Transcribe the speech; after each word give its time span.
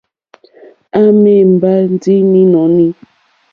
À 0.99 1.01
mɛ̀ 1.21 1.39
mbá 1.53 1.71
ndí 1.93 2.15
nǐ 2.31 2.41
nɔ̀ní. 2.51 2.87